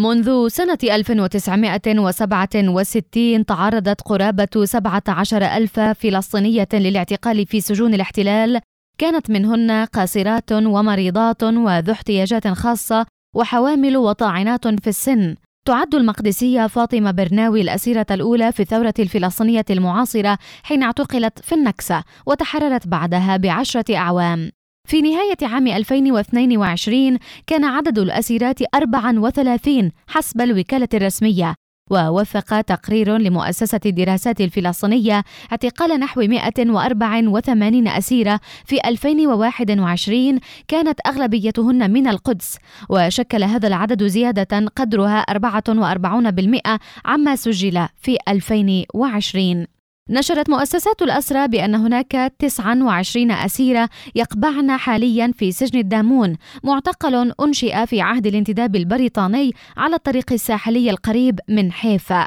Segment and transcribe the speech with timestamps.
[0.00, 8.60] منذ سنة 1967 تعرضت قرابة 17 ألف فلسطينية للاعتقال في سجون الاحتلال.
[8.98, 15.34] كانت منهن قاصرات ومريضات وذو احتياجات خاصة وحوامل وطاعنات في السن.
[15.66, 22.88] تعد المقدسية فاطمة برناوي الأسيرة الأولى في الثورة الفلسطينية المعاصرة حين اعتقلت في النكسة وتحررت
[22.88, 24.50] بعدها بعشرة أعوام.
[24.90, 31.54] في نهاية عام 2022 كان عدد الأسيرات 34 حسب الوكالة الرسمية
[31.90, 42.58] ووثق تقرير لمؤسسة الدراسات الفلسطينية اعتقال نحو 184 أسيرة في 2021 كانت أغلبيتهن من القدس
[42.88, 49.66] وشكل هذا العدد زيادة قدرها 44% عما سجل في 2020
[50.10, 58.00] نشرت مؤسسات الأسرى بأن هناك 29 أسيرة يقبعن حاليا في سجن الدامون معتقل أنشئ في
[58.00, 62.26] عهد الانتداب البريطاني على الطريق الساحلي القريب من حيفا.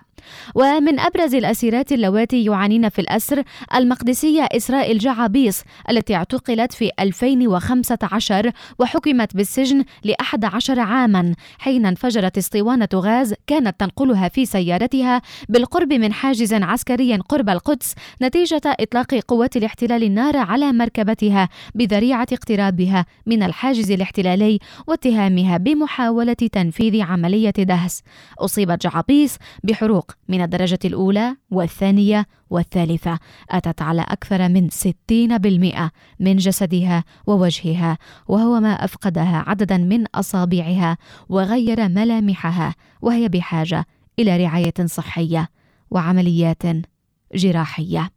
[0.55, 3.43] ومن أبرز الأسيرات اللواتي يعانين في الأسر
[3.75, 11.35] المقدسية إسراء الجعابيص التي اعتقلت في 2015 وحكمت بالسجن لأحد عشر عاما.
[11.59, 17.72] حين انفجرت اسطوانة غاز كانت تنقلها في سيارتها بالقرب من حاجز عسكري قرب القدس.
[18.21, 27.01] نتيجة إطلاق قوات الاحتلال النار على مركبتها بذريعة اقترابها من الحاجز الاحتلالي واتهامها بمحاولة تنفيذ
[27.01, 28.01] عملية دهس.
[28.39, 33.19] أصيبت جعابيص بحروق من الدرجة الأولى والثانية والثالثة.
[33.49, 40.97] أتت على أكثر من 60% من جسدها ووجهها وهو ما أفقدها عددا من أصابعها
[41.29, 43.85] وغير ملامحها وهي بحاجة
[44.19, 45.49] إلى رعاية صحية
[45.91, 46.63] وعمليات
[47.35, 48.11] جراحية.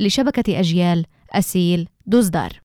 [0.00, 2.52] لشبكة أجيال أسيل دوزدار.